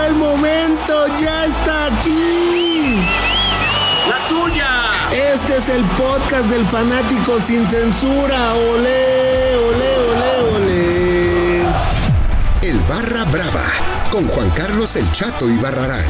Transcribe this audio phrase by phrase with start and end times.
[0.00, 2.96] llegó el momento, ya está aquí.
[4.08, 4.90] La tuya.
[5.12, 8.54] Este es el podcast del fanático sin censura.
[8.54, 11.62] Olé, olé, olé, olé.
[12.62, 13.64] El Barra Brava
[14.10, 16.04] con Juan Carlos El Chato y Barrarán,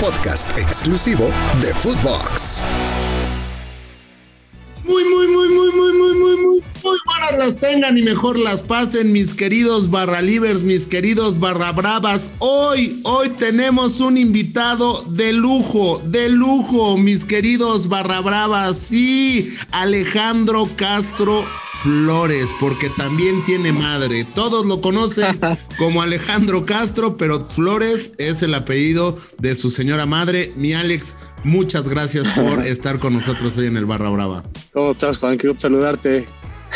[0.00, 1.30] podcast exclusivo
[1.62, 2.60] de Footbox.
[7.38, 12.32] Las tengan y mejor las pasen, mis queridos barra livers, mis queridos barra bravas.
[12.40, 18.78] Hoy, hoy tenemos un invitado de lujo, de lujo, mis queridos barra bravas.
[18.78, 21.44] Sí, Alejandro Castro
[21.82, 24.26] Flores, porque también tiene madre.
[24.34, 25.38] Todos lo conocen
[25.78, 30.52] como Alejandro Castro, pero Flores es el apellido de su señora madre.
[30.56, 34.42] Mi Alex, muchas gracias por estar con nosotros hoy en el Barra Brava.
[34.72, 35.38] ¿Cómo estás, Juan?
[35.38, 36.26] Quiero saludarte.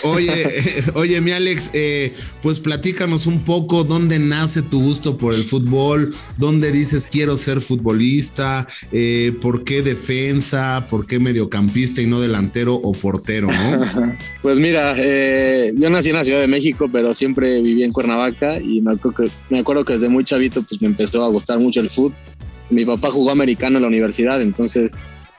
[0.03, 5.45] Oye, oye, mi Alex, eh, pues platícanos un poco dónde nace tu gusto por el
[5.45, 12.21] fútbol, dónde dices quiero ser futbolista, eh, por qué defensa, por qué mediocampista y no
[12.21, 14.17] delantero o portero, ¿no?
[14.43, 18.61] pues mira, eh, yo nací en la Ciudad de México, pero siempre viví en Cuernavaca
[18.61, 21.59] y me acuerdo, que, me acuerdo que desde muy chavito pues me empezó a gustar
[21.59, 22.17] mucho el fútbol.
[22.71, 24.95] Mi papá jugó americano en la universidad, entonces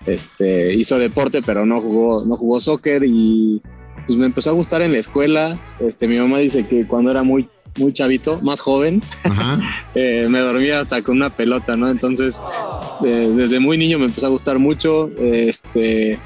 [0.05, 3.61] este, hizo deporte, pero no jugó, no jugó soccer y
[4.05, 5.59] pues me empezó a gustar en la escuela.
[5.79, 9.01] Este, mi mamá dice que cuando era muy, muy chavito, más joven,
[9.95, 11.89] eh, me dormía hasta con una pelota, ¿no?
[11.89, 12.41] Entonces,
[13.01, 15.09] desde muy niño me empezó a gustar mucho.
[15.17, 16.19] este,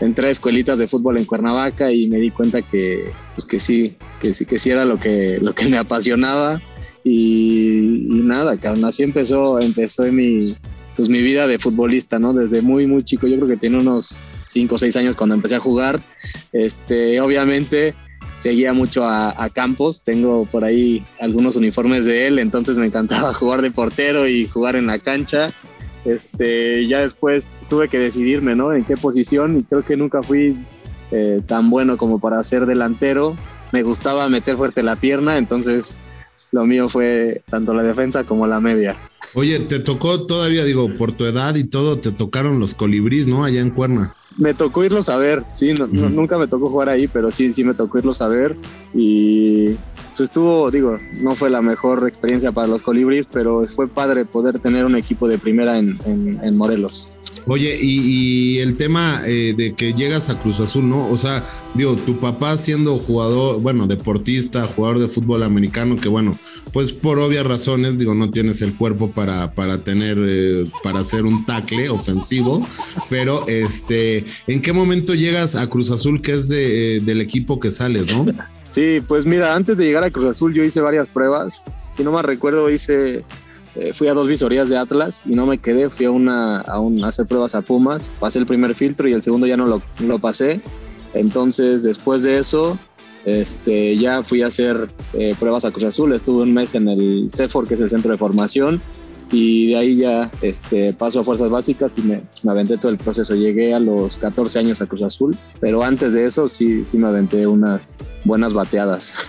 [0.00, 3.96] entré a escuelitas de fútbol en Cuernavaca y me di cuenta que, pues que sí,
[4.20, 6.60] que sí, que sí era lo que, lo que me apasionaba.
[7.04, 10.56] Y, y nada, así empezó, empezó mi,
[10.96, 12.32] pues mi vida de futbolista, ¿no?
[12.32, 15.56] Desde muy, muy chico, yo creo que tenía unos 5 o 6 años cuando empecé
[15.56, 16.00] a jugar.
[16.52, 17.94] Este, obviamente
[18.38, 23.62] seguía mucho a, Campos, tengo por ahí algunos uniformes de él, entonces me encantaba jugar
[23.62, 25.52] de portero y jugar en la cancha.
[26.04, 28.72] Este, ya después tuve que decidirme, ¿no?
[28.72, 30.56] En qué posición y creo que nunca fui
[31.10, 33.36] eh, tan bueno como para ser delantero.
[33.72, 35.96] Me gustaba meter fuerte la pierna, entonces
[36.52, 38.96] lo mío fue tanto la defensa como la media.
[39.34, 43.42] Oye, te tocó todavía, digo, por tu edad y todo, te tocaron los colibrís, ¿no?
[43.42, 44.14] Allá en Cuerna.
[44.36, 47.74] Me tocó irlos a ver, sí, nunca me tocó jugar ahí, pero sí, sí me
[47.74, 48.56] tocó irlos a ver
[48.92, 49.76] y
[50.16, 54.60] pues estuvo, digo, no fue la mejor experiencia para los colibríes, pero fue padre poder
[54.60, 57.08] tener un equipo de primera en, en, Morelos.
[57.46, 61.10] Oye, y, el tema eh, de que llegas a Cruz Azul, ¿no?
[61.10, 61.44] O sea,
[61.74, 66.36] digo, tu papá siendo jugador, bueno, deportista, jugador de fútbol americano, que bueno,
[66.72, 71.24] pues por obvias razones, digo, no tienes el cuerpo para, para tener, eh, para hacer
[71.24, 72.66] un tackle ofensivo,
[73.10, 77.70] pero este, ¿en qué momento llegas a Cruz Azul, que es eh, del equipo que
[77.70, 78.26] sales, ¿no?
[78.70, 81.62] Sí, pues mira, antes de llegar a Cruz Azul yo hice varias pruebas.
[81.96, 83.22] Si no me recuerdo, hice,
[83.76, 85.90] eh, fui a dos visorías de Atlas y no me quedé.
[85.90, 88.12] Fui a una a, un, hacer pruebas a Pumas.
[88.20, 90.60] Pasé el primer filtro y el segundo ya no lo, lo pasé.
[91.14, 92.78] Entonces, después de eso,
[93.24, 96.12] este, ya fui a hacer eh, pruebas a Cruz Azul.
[96.12, 98.80] Estuve un mes en el CEFOR, que es el centro de formación
[99.34, 102.98] y de ahí ya este, paso a fuerzas básicas y me, me, aventé todo el
[102.98, 103.34] proceso.
[103.34, 107.08] Llegué a los 14 años a Cruz Azul, pero antes de eso sí, sí me
[107.08, 109.14] aventé unas buenas bateadas.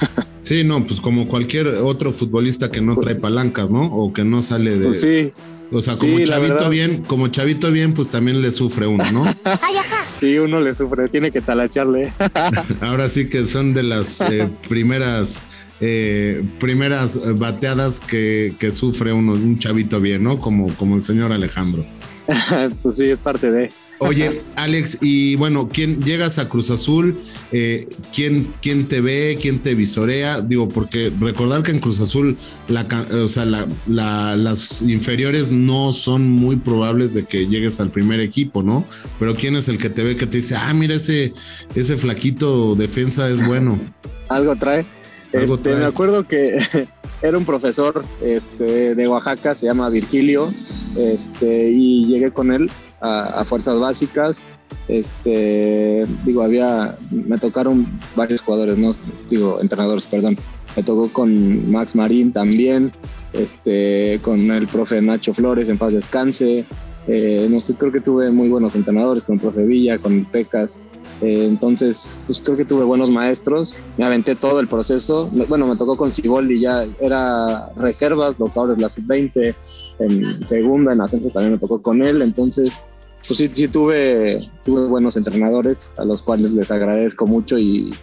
[0.45, 3.85] Sí, no, pues como cualquier otro futbolista que no trae palancas, ¿no?
[3.85, 4.85] O que no sale de...
[4.85, 5.33] Pues sí.
[5.71, 9.25] O sea, como chavito bien, como chavito bien, pues también le sufre uno, ¿no?
[10.19, 12.13] sí, uno le sufre, tiene que talacharle.
[12.81, 15.43] Ahora sí que son de las eh, primeras
[15.81, 20.39] eh, primeras bateadas que, sufre uno, un chavito bien, ¿no?
[20.39, 21.85] Como, como el señor Alejandro.
[22.81, 23.69] pues sí, es parte de.
[23.99, 27.17] Oye, Alex, y bueno, ¿quién llegas a Cruz Azul?
[27.51, 29.37] Eh, ¿quién, ¿quién, te ve?
[29.41, 30.41] ¿Quién te visorea?
[30.41, 32.37] Digo, porque recordar que en Cruz Azul,
[32.67, 32.85] la,
[33.23, 33.45] o sea,
[33.85, 38.85] las inferiores no son muy probables de que llegues al primer equipo, ¿no?
[39.19, 41.33] Pero ¿quién es el que te ve que te dice, ah, mira, ese,
[41.75, 43.79] ese flaquito defensa es bueno?
[44.29, 44.85] Algo trae.
[45.35, 46.57] Este, me acuerdo que
[47.21, 50.51] era un profesor este, de Oaxaca, se llama Virgilio,
[50.97, 52.69] este, y llegué con él
[53.01, 54.43] a, fuerzas básicas.
[54.87, 57.85] Este, digo, había, me tocaron
[58.15, 58.91] varios jugadores, no
[59.29, 60.37] digo, entrenadores, perdón.
[60.75, 62.91] Me tocó con Max Marín también,
[63.33, 66.65] este, con el profe Nacho Flores, en paz descanse.
[67.07, 70.81] Eh, no sé, creo que tuve muy buenos entrenadores, con el profe Villa, con Pecas.
[71.21, 73.75] Eh, entonces, pues creo que tuve buenos maestros.
[73.97, 75.29] Me aventé todo el proceso.
[75.47, 79.55] Bueno, me tocó con Ciboldi, ya era reserva, lo que ahora la sub-20.
[79.99, 82.21] En segunda, en ascenso también me tocó con él.
[82.21, 82.79] Entonces,
[83.27, 87.93] pues sí, sí tuve, tuve buenos entrenadores a los cuales les agradezco mucho y,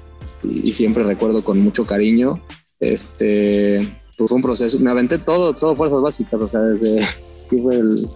[0.42, 2.40] y, siempre recuerdo con mucho cariño.
[2.80, 3.78] Este,
[4.16, 4.78] pues fue un proceso.
[4.80, 7.00] Me aventé todo, todo fuerzas básicas, o sea, desde
[7.50, 8.08] que fue el,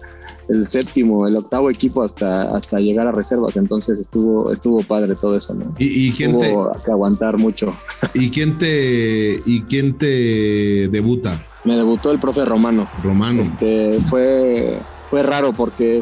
[0.49, 3.57] el séptimo, el octavo equipo hasta, hasta llegar a reservas.
[3.57, 5.73] Entonces estuvo, estuvo padre todo eso, ¿no?
[5.77, 7.75] ¿Y, y quién Hubo que aguantar mucho.
[8.13, 11.33] ¿Y quién te y quién te debuta?
[11.65, 12.89] Me debutó el profe Romano.
[13.03, 13.41] Romano.
[13.41, 14.79] Este fue,
[15.09, 16.01] fue raro porque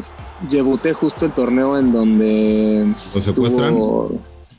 [0.50, 2.86] debuté justo el torneo en donde.
[3.14, 3.76] ¿Lo secuestran?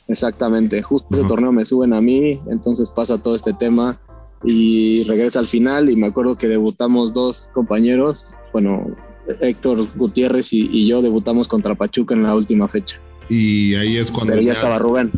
[0.08, 0.82] exactamente.
[0.82, 2.40] Justo ese torneo me suben a mí.
[2.50, 3.98] Entonces pasa todo este tema
[4.44, 5.90] y regresa al final.
[5.90, 8.26] Y me acuerdo que debutamos dos compañeros.
[8.52, 8.86] Bueno,
[9.40, 12.98] Héctor Gutiérrez y, y yo debutamos contra Pachuca en la última fecha.
[13.28, 15.12] Y ahí es cuando Pero ya ya- estaba Rubén.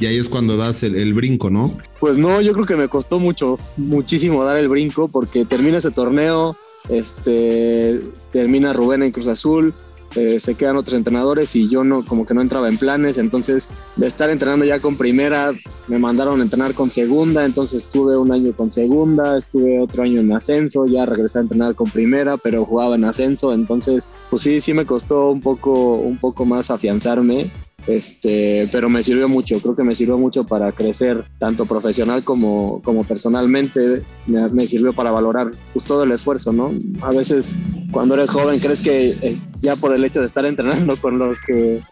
[0.00, 1.76] y ahí es cuando das el, el brinco, ¿no?
[2.00, 5.90] Pues no, yo creo que me costó mucho, muchísimo dar el brinco porque termina ese
[5.92, 6.56] torneo,
[6.88, 8.00] este,
[8.32, 9.74] termina Rubén en Cruz Azul,
[10.14, 13.68] eh, se quedan otros entrenadores y yo no, como que no entraba en planes, entonces
[13.96, 15.52] de estar entrenando ya con primera,
[15.88, 20.32] me mandaron entrenar con segunda, entonces estuve un año con segunda, estuve otro año en
[20.32, 24.72] ascenso, ya regresé a entrenar con primera, pero jugaba en ascenso, entonces pues sí, sí
[24.72, 27.50] me costó un poco, un poco más afianzarme
[27.86, 32.82] este, pero me sirvió mucho, creo que me sirvió mucho para crecer tanto profesional como,
[32.82, 36.72] como personalmente, me, me sirvió para valorar pues, todo el esfuerzo, ¿no?
[37.02, 37.54] A veces
[37.92, 41.40] cuando eres joven crees que eh, ya por el hecho de estar entrenando con los
[41.40, 41.82] que,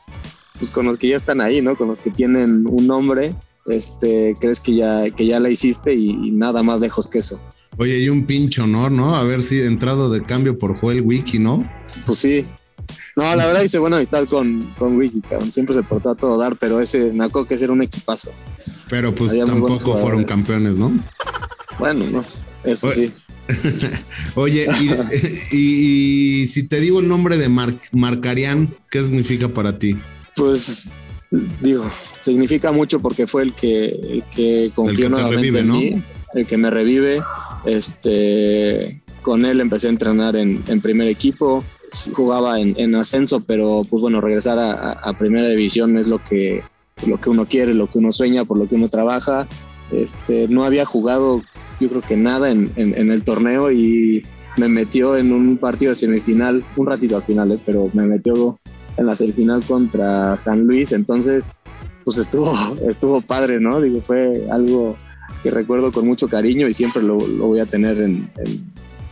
[0.58, 1.76] pues con los que ya están ahí, ¿no?
[1.76, 3.34] Con los que tienen un nombre,
[3.66, 7.40] este, crees que ya, que ya la hiciste y, y nada más lejos que eso.
[7.76, 9.16] Oye, y un pinche honor, ¿no?
[9.16, 11.68] Haber sido entrado de cambio por Joel Wiki, ¿no?
[12.06, 12.46] Pues sí.
[13.16, 15.50] No, la verdad hice buena amistad con, con Wiki, cabrón.
[15.52, 18.30] Siempre se portó a todo dar, pero ese me acuerdo que ese era un equipazo.
[18.88, 20.92] Pero pues Había tampoco fueron campeones, ¿no?
[21.78, 22.24] Bueno, no,
[22.64, 23.12] eso sí.
[24.36, 29.78] Oye, y, y- y si te digo el nombre de Mar Marcarian, ¿qué significa para
[29.78, 29.96] ti?
[30.36, 30.90] Pues
[31.60, 31.90] digo,
[32.20, 35.74] significa mucho porque fue el que, el que confió que te revive, en ¿no?
[35.74, 36.02] mí,
[36.34, 37.22] el que me revive.
[37.66, 41.64] Este, con él empecé a entrenar en, en primer equipo,
[42.14, 46.62] jugaba en, en ascenso, pero pues bueno, regresar a, a- primera división es lo que,
[47.06, 49.46] lo que uno quiere, lo que uno sueña, por lo que uno trabaja.
[49.92, 51.42] Este, no había jugado,
[51.80, 54.22] yo creo que nada en, en- en el torneo y
[54.56, 57.58] me metió en un partido de semifinal, un ratito al final, ¿eh?
[57.66, 58.58] pero me metió
[58.96, 61.50] en la semifinal contra San Luis, entonces
[62.04, 62.54] pues estuvo,
[62.88, 63.80] estuvo padre, ¿no?
[63.80, 64.94] Digo, fue algo
[65.42, 68.30] que recuerdo con mucho cariño y siempre lo, lo voy a tener en-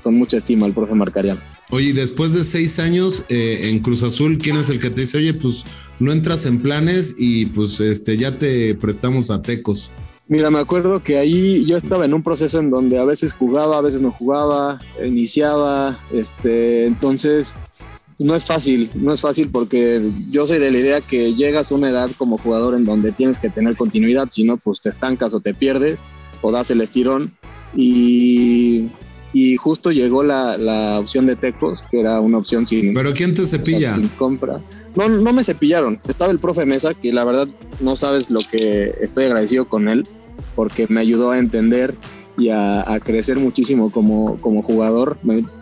[0.02, 1.38] con mucha estima al profe Marcarian.
[1.74, 5.16] Oye, después de seis años eh, en Cruz Azul, ¿quién es el que te dice,
[5.16, 5.64] oye, pues
[6.00, 9.90] no entras en planes y pues este ya te prestamos a Tecos?
[10.28, 13.78] Mira, me acuerdo que ahí yo estaba en un proceso en donde a veces jugaba,
[13.78, 17.56] a veces no jugaba, iniciaba, este, entonces
[18.18, 21.74] no es fácil, no es fácil porque yo soy de la idea que llegas a
[21.74, 25.32] una edad como jugador en donde tienes que tener continuidad, si no, pues te estancas
[25.32, 26.00] o te pierdes
[26.42, 27.34] o das el estirón
[27.74, 28.90] y,
[29.32, 33.34] y justo llegó la, la opción de Tecos, que era una opción sin, Pero ¿quién
[33.34, 33.94] te o sea, cepilla?
[33.94, 34.60] sin compra.
[34.94, 35.98] No, no me cepillaron.
[36.06, 37.48] Estaba el profe Mesa, que la verdad
[37.80, 40.06] no sabes lo que estoy agradecido con él,
[40.54, 41.94] porque me ayudó a entender
[42.38, 45.18] y a, a crecer muchísimo como, como jugador,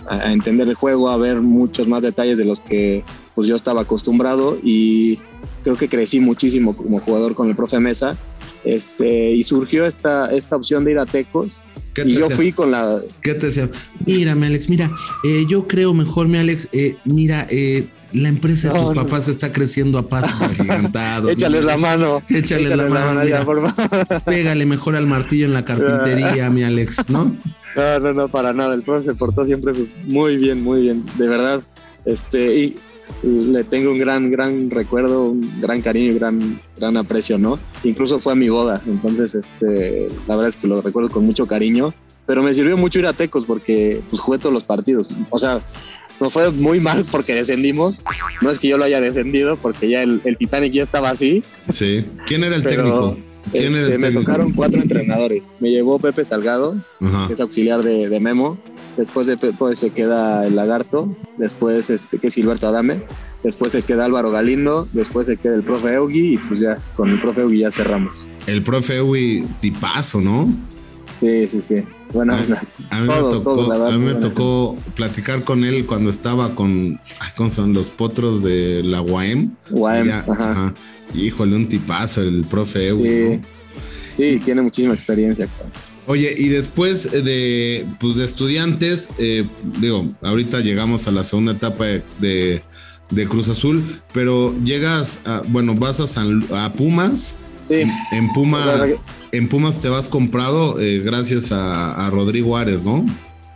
[0.08, 3.02] a entender el juego, a ver muchos más detalles de los que
[3.34, 5.19] pues yo estaba acostumbrado y
[5.62, 8.17] creo que crecí muchísimo como jugador con el profe Mesa.
[8.64, 11.61] Este, y surgió esta, esta opción de ir a Tecos
[11.95, 13.69] ¿Qué y yo fui con la, ¿Qué te decía?
[14.07, 14.91] Mírame, Alex, mira,
[15.25, 19.03] eh, yo creo mejor, mi Alex, eh, mira, eh, la empresa de No, tus no.
[19.05, 21.29] papás está creciendo a pasos agigantados.
[21.31, 22.23] échales mira, la mano.
[22.29, 23.44] Échales la mano, ya, mira.
[23.44, 24.23] por favor.
[24.25, 27.37] Pégale mejor al martillo en la carpintería, mi Alex, ¿no?
[27.77, 28.75] No, no, no, para nada.
[28.75, 29.73] El profe se portó siempre
[30.06, 31.05] muy bien, muy bien.
[31.19, 31.63] De verdad.
[32.05, 32.77] Este, y
[33.22, 37.58] le tengo un gran, gran recuerdo, un gran cariño y gran, gran aprecio, ¿no?
[37.84, 38.81] Incluso fue a mi boda.
[38.86, 41.93] Entonces, este, la verdad es que lo recuerdo con mucho cariño.
[42.26, 45.08] Pero me sirvió mucho ir a Tecos porque pues, jugué todos los partidos.
[45.31, 45.60] O sea,
[46.20, 48.00] nos fue muy mal porque descendimos.
[48.40, 51.43] No es que yo lo haya descendido porque ya el, el Titanic ya estaba así.
[51.70, 52.05] Sí.
[52.26, 53.17] ¿Quién era el técnico?
[53.50, 54.20] ¿Quién era Este, el me técnico?
[54.20, 55.44] tocaron cuatro entrenadores.
[55.58, 57.26] Me llevó Pepe Salgado, Ajá.
[57.26, 58.58] que es auxiliar de, de Memo.
[58.97, 61.15] Después de Pepe se queda el Lagarto.
[61.39, 63.03] Después este, que es Gilberto Adame.
[63.43, 64.87] Después se queda Álvaro Galindo.
[64.93, 66.35] Después se queda el profe Eugi.
[66.35, 68.27] Y pues ya, con el profe Eugi ya cerramos.
[68.47, 70.53] El profe Ewi, tipazo, ¿no?
[71.15, 71.77] Sí, sí, sí.
[72.13, 75.87] Bueno, A mí Todos, me tocó, todos, verdad, a mí me tocó platicar con él
[75.87, 76.99] cuando estaba con,
[77.37, 79.55] ¿cómo son los potros de la UAM?
[79.70, 80.51] Guaem, Ya, ajá.
[80.53, 80.75] ajá.
[81.15, 83.37] Híjole, un tipazo el profe Ewi, Sí.
[83.37, 83.41] ¿no?
[84.17, 85.47] Sí, tiene muchísima experiencia.
[85.47, 85.70] cabrón.
[86.07, 89.45] Oye, y después de, pues, de estudiantes, eh,
[89.81, 92.63] digo, ahorita llegamos a la segunda etapa de, de-
[93.11, 97.83] de Cruz Azul, pero llegas, a, bueno, vas a, San, a Pumas, Sí.
[98.13, 99.03] en Pumas,
[99.33, 103.05] en Pumas te vas comprado eh, gracias a, Rodrigo Árez, ¿no?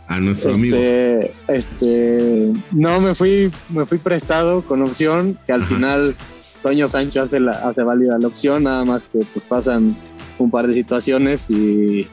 [0.07, 0.77] A nuestro amigo.
[0.77, 6.15] Este, este, no, me fui, me fui prestado con opción, que al final
[6.61, 9.95] Toño Sancho hace, la, hace válida la opción, nada más que pues, pasan
[10.37, 12.07] un par de situaciones y,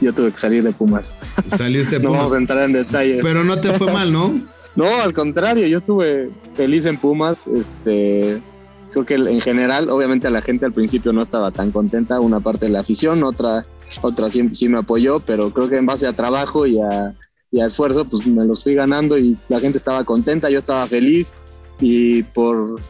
[0.00, 1.14] yo tuve que salir de Pumas.
[1.46, 2.12] Saliste de Pumas.
[2.12, 3.20] no vamos a entrar en detalle.
[3.22, 4.40] Pero no te fue mal, ¿no?
[4.76, 7.46] no, al contrario, yo estuve feliz en Pumas.
[7.46, 8.42] Este,
[8.90, 12.40] creo que en general, obviamente a la gente al principio no estaba tan contenta, una
[12.40, 13.64] parte de la afición, otra,
[14.02, 17.14] otra sí, sí me apoyó, pero creo que en base a trabajo y a,
[17.50, 20.86] y a esfuerzo, pues me los fui ganando y la gente estaba contenta, yo estaba
[20.86, 21.34] feliz
[21.80, 22.80] y por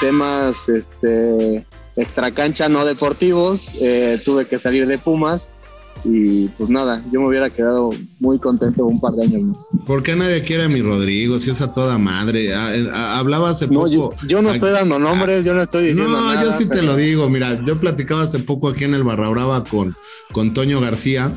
[0.00, 5.56] temas este, extra cancha no deportivos, eh, tuve que salir de Pumas
[6.02, 9.68] y pues nada, yo me hubiera quedado muy contento un par de años más.
[9.86, 11.38] ¿Por qué nadie quiere a mi Rodrigo?
[11.38, 12.50] Si es a toda madre.
[12.50, 14.14] Eh, ah, hablaba hace poco.
[14.26, 16.96] Yo, no estoy dando nombres, yo no estoy diciendo no, No, yo sí te lo
[16.96, 17.30] digo.
[17.30, 19.96] Mira, yo platicaba hace poco aquí en el Barra Brava con,
[20.32, 21.32] con Toño García,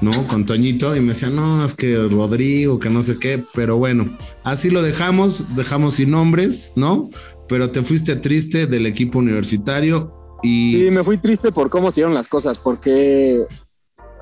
[0.00, 0.26] ¿no?
[0.28, 3.42] Con Toñito, y me decía, no, es que Rodrigo, que no sé qué.
[3.54, 4.08] Pero bueno,
[4.44, 7.10] así lo dejamos, dejamos sin nombres, ¿no?
[7.48, 10.12] Pero te fuiste triste del equipo universitario.
[10.42, 10.72] Y...
[10.72, 13.46] Sí, me fui triste por cómo se dieron las cosas, porque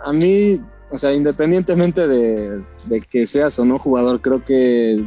[0.05, 2.63] a mí, o sea, independientemente de,
[3.11, 5.05] que seas o no jugador, creo que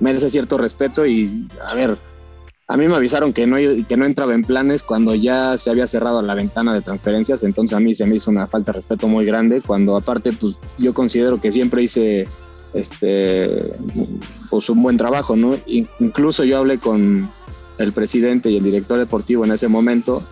[0.00, 1.98] merece cierto respeto y, a ver,
[2.68, 5.86] a mí me avisaron que no, que no entraba en planes cuando ya se había
[5.86, 9.08] cerrado la ventana de transferencias, entonces a mí se me hizo una falta de respeto
[9.08, 12.28] muy grande, cuando aparte, pues yo considero que siempre hice
[12.74, 13.72] este,
[14.50, 15.56] pues un buen trabajo, ¿no?
[15.66, 17.30] Incluso yo hablé con
[17.78, 20.22] el presidente y el director deportivo en ese momento,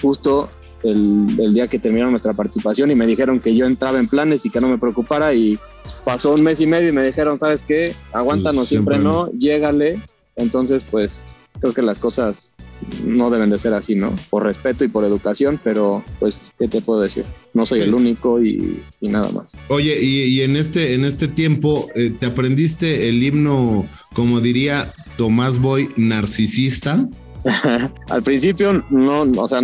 [0.00, 0.48] justo
[0.82, 4.50] el, día que terminaron nuestra participación y me dijeron que yo entraba en planes y
[4.50, 5.58] que no me preocupara y
[6.04, 7.94] pasó un mes y medio y me dijeron, ¿sabes qué?
[8.12, 10.00] Aguántanos, pues siempre, no, llégale.
[10.36, 11.24] Entonces, pues
[11.60, 12.54] creo que las cosas
[13.04, 14.14] no deben de ser así, ¿no?
[14.30, 17.24] Por respeto y por educación, pero pues, ¿qué te puedo decir?
[17.54, 19.56] No soy el único y, nada más.
[19.68, 25.58] Oye, y, en, este, en este tiempo, eh, ¿te aprendiste el himno, como diría Tomás
[25.58, 27.08] Boy, narcisista?
[28.08, 29.60] Al principio no, o sea,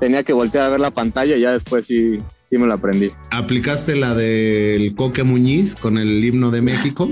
[0.00, 3.12] tenía que voltear a ver la pantalla y ya después sí, sí me lo aprendí.
[3.30, 7.08] ¿Aplicaste la del Coque Muñiz con el himno de México?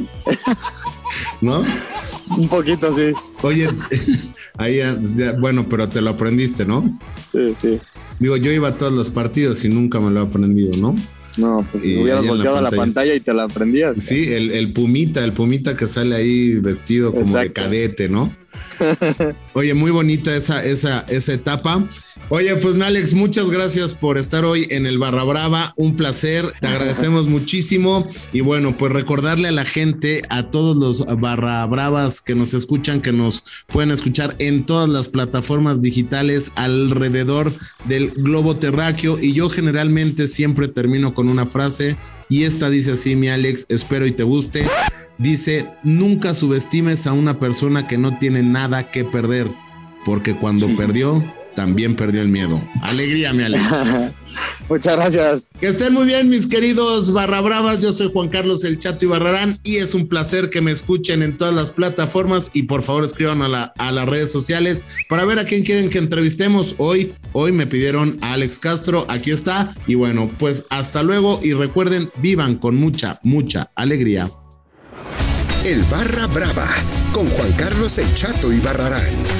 [1.40, 1.62] ¿No?
[2.36, 3.12] Un poquito, sí.
[3.42, 3.68] Oye,
[4.60, 4.80] ahí
[5.38, 6.98] bueno, pero te lo aprendiste, ¿no?
[7.30, 7.80] Sí, sí.
[8.18, 10.94] Digo, yo iba a todos los partidos y nunca me lo he aprendido, ¿no?
[11.36, 14.02] No, pues hubieras volteado la pantalla y te la aprendías.
[14.02, 18.34] Sí, el, el, pumita, el pumita que sale ahí vestido como de cadete, ¿no?
[19.54, 21.86] Oye, muy bonita esa, esa, esa etapa.
[22.32, 25.74] Oye, pues Alex, muchas gracias por estar hoy en el Barra Brava.
[25.76, 28.06] Un placer, te agradecemos muchísimo.
[28.32, 33.00] Y bueno, pues recordarle a la gente, a todos los Barra Bravas que nos escuchan,
[33.00, 37.52] que nos pueden escuchar en todas las plataformas digitales alrededor
[37.86, 39.18] del globo terráqueo.
[39.20, 41.96] Y yo generalmente siempre termino con una frase,
[42.28, 44.68] y esta dice así, mi Alex, espero y te guste.
[45.18, 49.50] Dice, nunca subestimes a una persona que no tiene nada que perder,
[50.04, 51.24] porque cuando perdió
[51.60, 52.58] también perdió el miedo.
[52.80, 53.62] Alegría, mi Alex.
[54.70, 55.50] Muchas gracias.
[55.60, 57.80] Que estén muy bien, mis queridos barra bravas.
[57.80, 61.22] Yo soy Juan Carlos El Chato y Barrarán y es un placer que me escuchen
[61.22, 65.26] en todas las plataformas y por favor escriban a, la, a las redes sociales para
[65.26, 66.76] ver a quién quieren que entrevistemos.
[66.78, 69.04] Hoy, hoy me pidieron a Alex Castro.
[69.10, 69.74] Aquí está.
[69.86, 74.30] Y bueno, pues hasta luego y recuerden, vivan con mucha, mucha alegría.
[75.66, 76.70] El Barra Brava
[77.12, 79.39] con Juan Carlos El Chato y Barrarán